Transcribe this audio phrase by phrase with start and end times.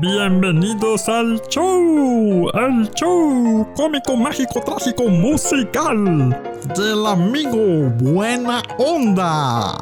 [0.00, 6.40] Bienvenidos al show, el show cómico, mágico, trágico, musical
[6.76, 9.76] del amigo Buena Onda.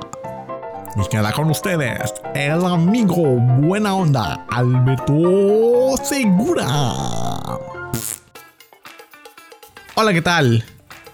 [0.96, 6.58] Y queda con ustedes el amigo Buena Onda, Alberto Segura.
[9.96, 10.64] Hola, ¿qué tal?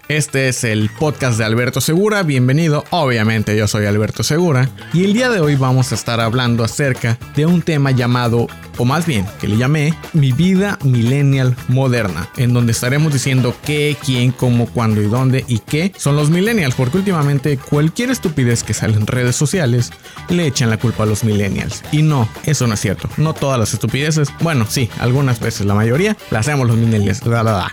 [0.09, 5.13] Este es el podcast de Alberto Segura, bienvenido, obviamente yo soy Alberto Segura y el
[5.13, 8.47] día de hoy vamos a estar hablando acerca de un tema llamado,
[8.77, 13.97] o más bien que le llamé, mi vida millennial moderna, en donde estaremos diciendo qué,
[14.03, 18.73] quién, cómo, cuándo y dónde y qué son los millennials, porque últimamente cualquier estupidez que
[18.73, 19.91] sale en redes sociales
[20.29, 21.83] le echan la culpa a los millennials.
[21.91, 25.75] Y no, eso no es cierto, no todas las estupideces, bueno, sí, algunas veces, la
[25.75, 27.21] mayoría, las hacemos los millennials,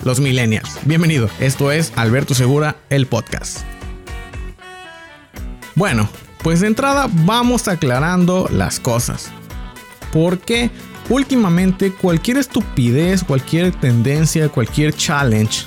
[0.04, 0.78] los millennials.
[0.84, 3.60] Bienvenido, esto es Alberto Segura, el podcast.
[5.74, 6.08] Bueno,
[6.42, 9.30] pues de entrada vamos aclarando las cosas.
[10.12, 10.70] Porque
[11.10, 15.66] últimamente cualquier estupidez, cualquier tendencia, cualquier challenge,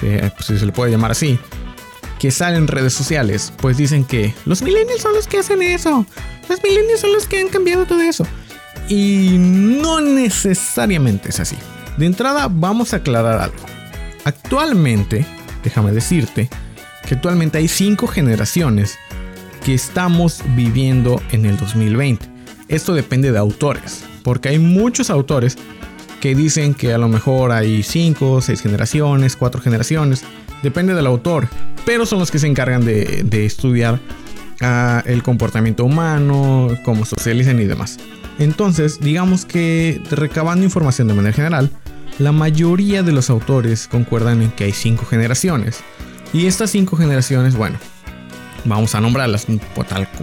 [0.00, 1.38] que pues, si se le puede llamar así,
[2.20, 6.06] que sale en redes sociales, pues dicen que los millennials son los que hacen eso.
[6.48, 8.26] Los millennials son los que han cambiado todo eso.
[8.88, 11.56] Y no necesariamente es así.
[11.96, 13.64] De entrada vamos a aclarar algo.
[14.24, 15.26] Actualmente
[15.64, 16.48] déjame decirte
[17.06, 18.98] que actualmente hay cinco generaciones
[19.64, 22.33] que estamos viviendo en el 2020.
[22.74, 25.56] Esto depende de autores, porque hay muchos autores
[26.20, 30.24] que dicen que a lo mejor hay cinco, seis generaciones, cuatro generaciones,
[30.60, 31.46] depende del autor,
[31.86, 34.00] pero son los que se encargan de, estudiar
[34.60, 37.98] ah, el comportamiento humano, cómo socializan y demás.
[38.40, 41.70] Entonces, digamos que recabando información de manera general,
[42.18, 45.78] la mayoría de los autores concuerdan en que hay cinco generaciones.
[46.32, 47.78] Y estas cinco generaciones, bueno,
[48.64, 49.46] vamos a nombrarlas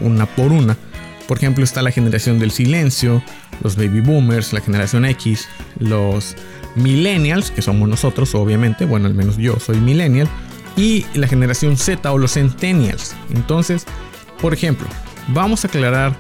[0.02, 0.76] una por una.
[1.32, 3.24] Por ejemplo, está la generación del silencio,
[3.64, 5.48] los baby boomers, la generación X,
[5.80, 6.36] los
[6.76, 10.28] millennials, que somos nosotros, obviamente, bueno, al menos yo soy millennial,
[10.76, 13.16] y la generación Z o los centennials.
[13.34, 13.86] Entonces,
[14.42, 14.86] por ejemplo,
[15.30, 16.18] vamos a aclarar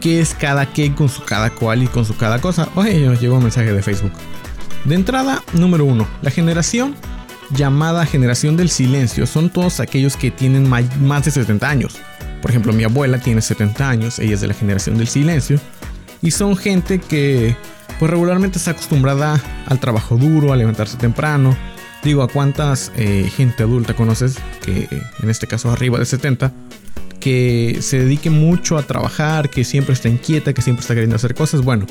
[0.00, 2.66] qué es cada qué con su cada cual y con su cada cosa.
[2.74, 4.12] Oye, nos llegó un mensaje de Facebook.
[4.86, 6.94] De entrada, número uno, la generación
[7.50, 12.00] llamada generación del silencio son todos aquellos que tienen más de 70 años.
[12.44, 15.58] Por ejemplo, mi abuela tiene 70 años, ella es de la generación del silencio,
[16.20, 17.56] y son gente que
[17.98, 21.56] pues regularmente está acostumbrada al trabajo duro, a levantarse temprano.
[22.02, 24.88] Digo, ¿a cuántas eh, gente adulta conoces que
[25.22, 26.52] en este caso arriba de 70
[27.18, 31.34] que se dedique mucho a trabajar, que siempre está inquieta, que siempre está queriendo hacer
[31.34, 31.62] cosas?
[31.62, 31.86] Bueno,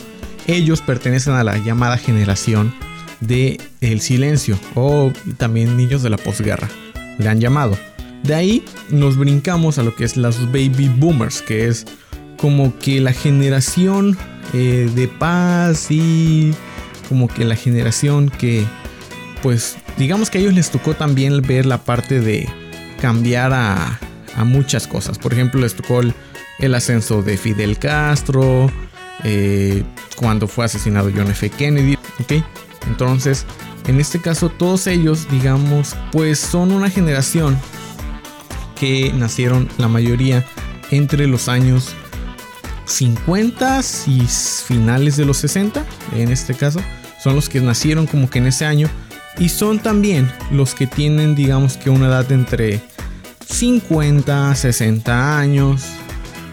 [0.46, 2.75] ellos pertenecen a la llamada generación
[3.22, 6.70] de el silencio o también niños de la posguerra,
[7.18, 7.75] le han llamado.
[8.23, 11.85] De ahí nos brincamos a lo que es las baby boomers, que es
[12.38, 14.17] como que la generación
[14.53, 16.53] eh, de paz y
[17.09, 18.66] como que la generación que
[19.41, 22.47] pues digamos que a ellos les tocó también ver la parte de
[23.01, 24.00] cambiar a,
[24.45, 25.19] muchas cosas.
[25.19, 28.72] Por ejemplo, les tocó el ascenso de Fidel Castro,
[29.23, 29.84] eh,
[30.16, 31.50] cuando fue asesinado John F.
[31.50, 31.97] Kennedy.
[32.19, 32.44] ¿ok?
[32.88, 33.45] Entonces,
[33.88, 37.57] en este caso, todos ellos, digamos, pues son una generación
[38.84, 40.44] que nacieron la mayoría
[40.92, 41.96] entre los años
[42.84, 44.28] 50 y
[44.68, 45.86] finales de los 60,
[46.18, 46.82] en este caso,
[47.24, 48.90] son los que nacieron como que en ese año
[49.38, 52.82] y son también los que tienen, digamos que una edad entre
[53.50, 55.86] 50, 60 años.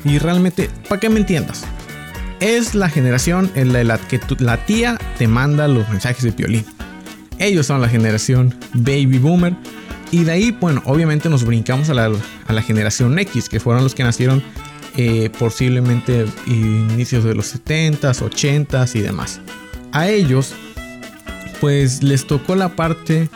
[0.04, 1.64] Y realmente, para que me entiendas,
[2.38, 6.64] es la generación en la que la tía te manda los mensajes de violín.
[7.40, 9.56] Ellos son la generación baby boomer.
[10.10, 14.02] Y de ahí, bueno, obviamente nos brincamos a la, generación X, que fueron los que
[14.02, 14.42] nacieron
[14.96, 19.40] eh, posiblemente inicios de los 70s, 80s y demás.
[19.92, 20.54] A ellos,
[21.60, 23.28] pues les tocó la parte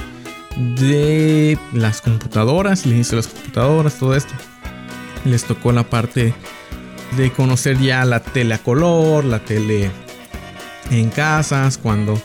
[0.57, 4.35] de las computadoras, el inicio de las computadoras, todo esto.
[5.25, 6.35] Les tocó la parte
[7.17, 9.91] de conocer ya la tele a color, la tele
[10.91, 12.21] en casas, cuando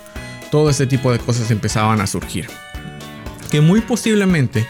[0.51, 2.47] todo ese tipo de cosas empezaban a surgir.
[3.49, 4.67] Que muy posiblemente,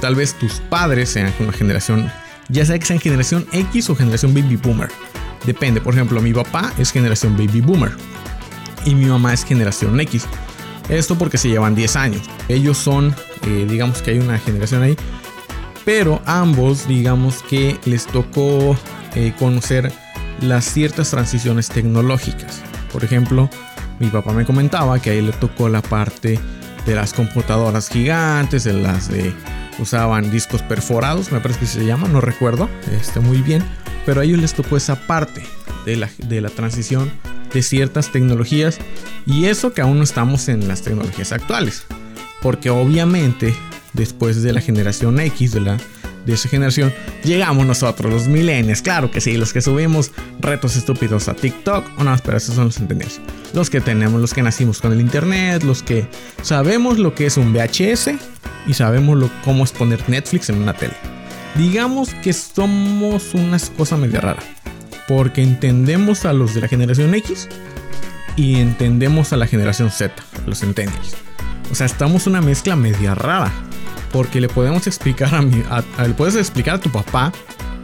[0.00, 2.10] tal vez tus padres sean una generación,
[2.48, 4.88] ya sea que sean generación X o generación baby boomer.
[5.44, 7.92] Depende, por ejemplo, mi papá es generación baby boomer
[8.84, 10.26] y mi mamá es generación X.
[10.88, 12.22] Esto porque se llevan 10 años.
[12.48, 13.14] Ellos son,
[13.46, 14.96] eh, digamos que hay una generación ahí,
[15.84, 18.76] pero ambos, digamos que les tocó
[19.14, 19.92] eh, conocer
[20.40, 22.62] las ciertas transiciones tecnológicas.
[22.92, 23.50] Por ejemplo,
[23.98, 26.38] mi papá me comentaba que a él le tocó la parte
[26.86, 29.32] de las computadoras gigantes, de las de
[29.78, 33.62] usaban discos perforados, me parece que se llama, no recuerdo este, muy bien,
[34.06, 35.42] pero a ellos les tocó esa parte
[35.84, 37.10] de la, de la transición
[37.52, 38.78] de ciertas tecnologías
[39.26, 41.84] y eso que aún no estamos en las tecnologías actuales.
[42.42, 43.54] Porque obviamente
[43.94, 45.78] después de la generación X, de, la,
[46.24, 46.92] de esa generación,
[47.22, 50.10] llegamos nosotros, los millennials, claro que sí, los que subimos
[50.40, 53.20] retos estúpidos a TikTok, o no, pero esos son los centennials.
[53.52, 56.06] Los que tenemos, los que nacimos con el internet, los que
[56.42, 58.10] sabemos lo que es un VHS
[58.66, 60.94] y sabemos lo, cómo es poner Netflix en una tele.
[61.56, 64.42] Digamos que somos una cosa media rara,
[65.06, 67.48] porque entendemos a los de la generación X
[68.36, 70.14] y entendemos a la generación Z,
[70.46, 71.16] los centennials.
[71.70, 73.52] O sea, estamos una mezcla media rara.
[74.14, 75.64] Porque le podemos explicar a mi.
[75.98, 77.32] le puedes explicar a tu papá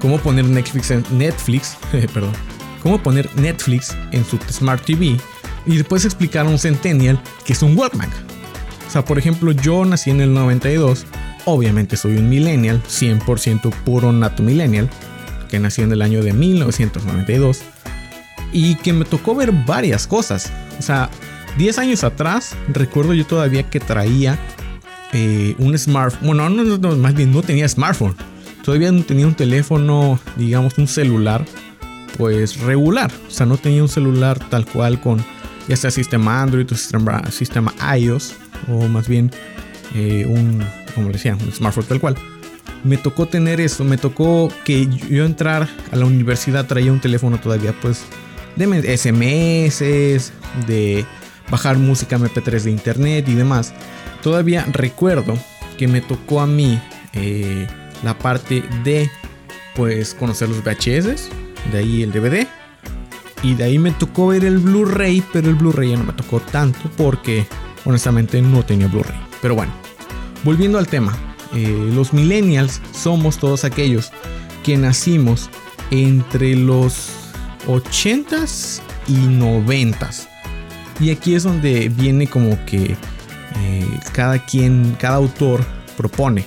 [0.01, 1.77] cómo poner Netflix en Netflix.
[2.15, 2.31] perdón.
[2.85, 5.17] Cómo poner Netflix en su Smart TV.
[5.67, 8.09] Y le puedes explicar a un Centennial que es un Walkman.
[8.87, 11.05] O sea, por ejemplo, yo nací en el 92.
[11.47, 14.89] Obviamente soy un millennial, 100% puro nato millennial,
[15.49, 17.63] que nací en el año de 1992
[18.53, 20.53] y que me tocó ver varias cosas.
[20.79, 21.11] O sea,
[21.59, 24.39] 10 años atrás, recuerdo yo todavía que traía
[25.13, 26.27] eh, un smartphone.
[26.27, 28.15] Bueno, no, más bien no tenía smartphone.
[28.65, 31.45] Todavía no tenía un teléfono, digamos, un celular,
[32.19, 33.11] pues regular.
[33.27, 35.25] O sea, no tenía un celular tal cual con
[35.69, 38.35] ya sea sistema Android o sistema, sistema iOS,
[38.69, 39.31] o más bien
[39.95, 40.65] eh, un,
[40.95, 42.17] como decía, un smartphone tal cual.
[42.83, 47.39] Me tocó tener eso, me tocó que yo entrar a la universidad traía un teléfono
[47.39, 48.03] todavía, pues,
[48.57, 49.81] de SMS,
[50.67, 51.05] de
[51.51, 53.73] bajar música MP3 de internet y demás.
[54.23, 55.37] Todavía recuerdo
[55.79, 56.81] que me tocó a mí
[57.13, 57.67] eh,
[58.03, 59.11] la parte de
[59.75, 61.29] pues conocer los VHS,
[61.73, 62.47] de ahí el DVD.
[63.43, 66.41] Y de ahí me tocó ver el Blu-ray, pero el Blu-ray ya no me tocó
[66.41, 67.47] tanto porque
[67.87, 69.19] honestamente no tenía Blu-ray.
[69.41, 69.73] Pero bueno,
[70.45, 71.17] volviendo al tema,
[71.55, 74.13] eh, los millennials somos todos aquellos
[74.63, 75.49] que nacimos
[75.91, 77.11] entre los
[77.67, 80.29] 80s y 90s.
[81.01, 82.97] Y aquí es donde viene como que
[83.61, 85.65] eh, cada quien, cada autor
[85.97, 86.47] propone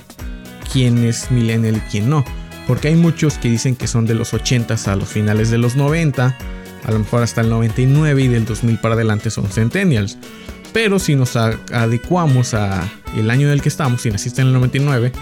[0.72, 2.24] quién es millennial y quién no.
[2.66, 5.76] Porque hay muchos que dicen que son de los 80 a los finales de los
[5.76, 6.36] 90,
[6.84, 10.18] a lo mejor hasta el 99 y del 2000 para adelante son centennials.
[10.72, 15.12] Pero si nos adecuamos a el año del que estamos, si naciste en el 99,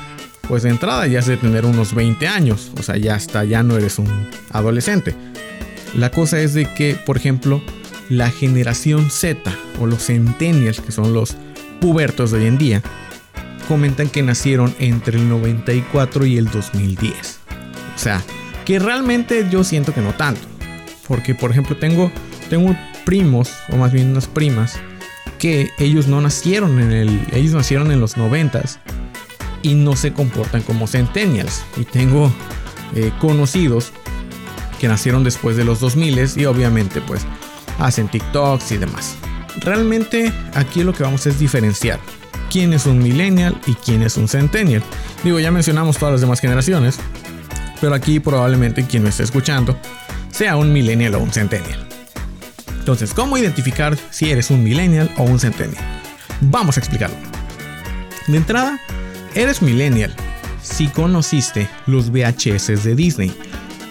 [0.48, 3.62] pues de entrada ya has de tener unos 20 años, o sea, ya hasta ya
[3.62, 4.08] no eres un
[4.50, 5.14] adolescente.
[5.94, 7.62] La cosa es de que, por ejemplo,
[8.08, 9.40] la generación Z
[9.80, 11.36] o los centennials, que son los
[11.82, 12.82] pubertos de hoy en día,
[13.66, 17.40] comentan que nacieron entre el 94 y el 2010.
[17.96, 18.22] O sea,
[18.64, 20.40] que realmente yo siento que no tanto.
[21.08, 22.10] Porque, por ejemplo, tengo,
[22.48, 24.78] tengo primos, o más bien unas primas,
[25.40, 27.20] que ellos no nacieron en el.
[27.32, 28.62] Ellos nacieron en los 90
[29.62, 31.64] y no se comportan como centennials.
[31.76, 32.32] Y tengo
[32.94, 33.92] eh, conocidos
[34.80, 37.22] que nacieron después de los 2000 y obviamente, pues,
[37.80, 39.16] hacen TikToks y demás.
[39.60, 42.00] Realmente aquí lo que vamos es diferenciar
[42.50, 44.82] quién es un millennial y quién es un centennial.
[45.24, 46.98] Digo, ya mencionamos todas las demás generaciones,
[47.80, 49.76] pero aquí probablemente quien me esté escuchando
[50.30, 51.86] sea un millennial o un centennial.
[52.78, 55.82] Entonces, ¿cómo identificar si eres un millennial o un centennial?
[56.40, 57.16] Vamos a explicarlo.
[58.26, 58.78] De entrada,
[59.34, 60.14] eres millennial
[60.62, 63.32] si conociste los VHS de Disney.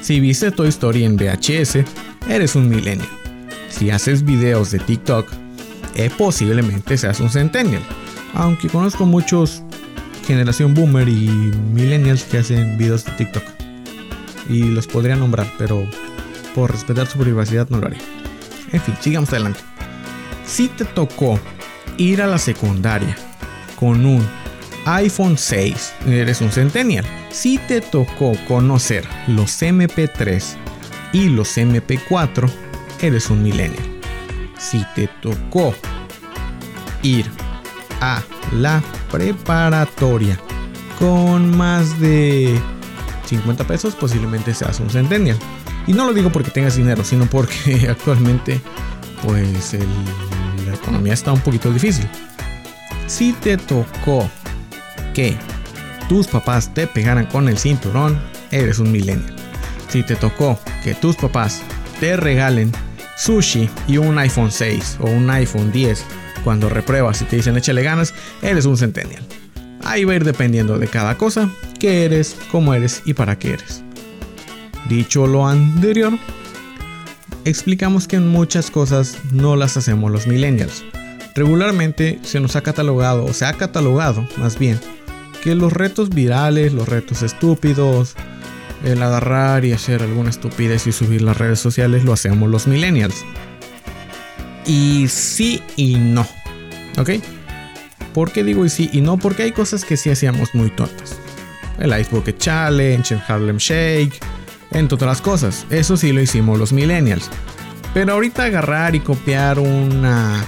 [0.02, 1.80] Si viste Toy Story en VHS,
[2.28, 3.10] eres un millennial.
[3.70, 5.41] Si haces videos de TikTok,
[5.96, 7.84] eh, posiblemente seas un centennial.
[8.34, 9.64] Aunque conozco muchos
[10.26, 11.28] generación boomer y
[11.74, 13.44] millennials que hacen videos de TikTok.
[14.50, 15.86] Y los podría nombrar, pero
[16.56, 17.98] por respetar su privacidad no lo haré.
[18.72, 19.60] En fin, sigamos adelante.
[20.46, 21.40] Si te tocó
[21.98, 23.16] ir a la secundaria
[23.76, 24.26] con un
[24.86, 27.06] iPhone 6, eres un centennial.
[27.30, 30.44] Si te tocó conocer los MP3
[31.14, 32.50] y los MP4,
[33.02, 33.84] eres un millennial.
[34.58, 35.74] Si te tocó
[37.04, 37.26] ir
[38.02, 38.22] a
[38.54, 38.82] la
[39.12, 40.40] preparatoria
[41.00, 42.60] con más de
[43.26, 45.38] 50 pesos, posiblemente seas un centennial.
[45.88, 48.62] Y no lo digo porque tengas dinero, sino porque actualmente
[49.24, 49.74] pues
[50.66, 52.08] la economía está un poquito difícil.
[53.08, 54.30] Si te tocó
[55.14, 55.38] que
[56.08, 58.20] tus papás te pegaran con el cinturón,
[58.52, 59.36] eres un millennial.
[59.90, 61.62] Si te tocó que tus papás
[62.00, 62.72] te regalen
[63.18, 66.04] sushi y un iPhone 6 o un iPhone 10
[66.44, 69.24] cuando repruebas y te dicen échale ganas, eres un centennial.
[69.84, 73.54] Ahí va a ir dependiendo de cada cosa, qué eres, cómo eres y para qué
[73.54, 73.84] eres.
[74.88, 76.14] Dicho lo anterior,
[77.46, 80.84] explicamos que muchas cosas no las hacemos los millennials.
[81.34, 84.80] Regularmente se nos ha catalogado, o se ha catalogado más bien,
[85.42, 88.16] que los retos virales, los retos estúpidos,
[88.84, 93.24] el agarrar y hacer alguna estupidez y subir las redes sociales lo hacemos los millennials.
[94.66, 96.28] Y sí y no.
[96.98, 97.12] ¿Ok?
[98.14, 99.18] ¿Por qué digo y sí y no?
[99.18, 101.18] Porque hay cosas que sí hacíamos muy tontas.
[101.80, 104.20] El Ice Bucket Challenge, el Harlem Shake,
[104.72, 105.66] entre otras cosas.
[105.70, 107.30] Eso sí lo hicimos los millennials.
[107.94, 110.44] Pero ahorita agarrar y copiar una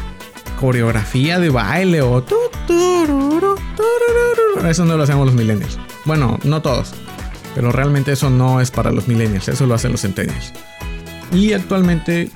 [0.59, 2.25] coreografía de baile o...
[4.67, 5.77] Eso no lo hacemos los millennials.
[6.05, 6.93] Bueno, no todos.
[7.55, 9.47] Pero realmente eso no es para los millennials.
[9.47, 10.53] Eso lo hacen los centennials.
[11.31, 12.31] Y actualmente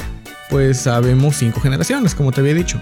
[0.49, 2.79] pues sabemos cinco generaciones, como te había dicho.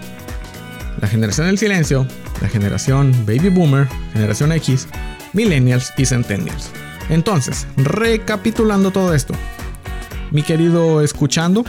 [1.02, 2.08] La generación del silencio,
[2.42, 4.88] la generación baby boomer, generación X,
[5.34, 6.70] millennials y centennials.
[7.10, 9.34] Entonces, recapitulando todo esto,
[10.32, 11.64] mi querido escuchando,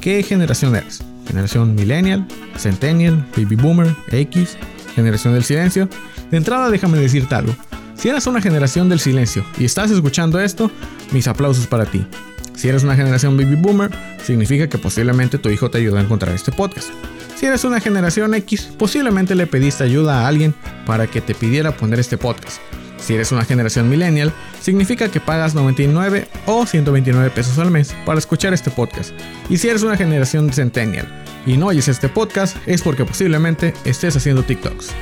[0.00, 1.02] ¿qué generación eres?
[1.26, 4.56] Generación millennial, centennial, baby boomer, X,
[4.94, 5.88] generación del silencio.
[6.30, 7.54] De entrada déjame decirte algo.
[7.94, 10.70] Si eres una generación del silencio y estás escuchando esto,
[11.12, 12.04] mis aplausos para ti.
[12.54, 13.90] Si eres una generación baby boomer,
[14.22, 16.88] significa que posiblemente tu hijo te ayudó a encontrar este podcast.
[17.36, 20.54] Si eres una generación X, posiblemente le pediste ayuda a alguien
[20.86, 22.60] para que te pidiera poner este podcast.
[22.98, 24.32] Si eres una generación millennial,
[24.62, 29.12] significa que pagas 99 o 129 pesos al mes para escuchar este podcast.
[29.50, 31.06] Y si eres una generación centennial
[31.44, 34.92] y no oyes este podcast, es porque posiblemente estés haciendo TikToks.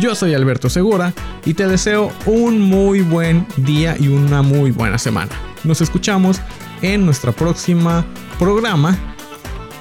[0.00, 1.12] Yo soy Alberto Segura
[1.44, 5.32] y te deseo un muy buen día y una muy buena semana.
[5.64, 6.40] Nos escuchamos
[6.82, 8.04] en nuestra próxima
[8.38, 8.98] programa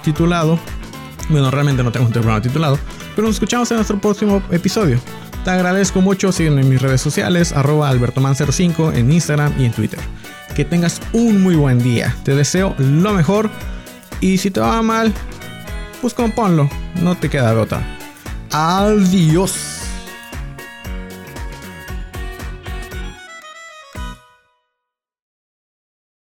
[0.04, 0.60] titulado,
[1.30, 2.80] bueno, realmente no tengo un programa titulado,
[3.16, 5.00] pero nos escuchamos en nuestro próximo episodio.
[5.44, 10.00] Te agradezco mucho, sígueme en mis redes sociales, arroba albertoman05 en Instagram y en Twitter.
[10.56, 12.16] Que tengas un muy buen día.
[12.24, 13.50] Te deseo lo mejor.
[14.20, 15.12] Y si te va mal,
[16.02, 16.70] pues componlo.
[17.02, 17.82] No te queda gota.
[18.52, 19.81] Adiós.